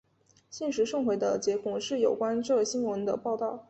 [0.49, 3.59] 现时送回的结果是有关这新闻的报道。